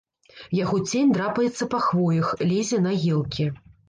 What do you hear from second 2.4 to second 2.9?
лезе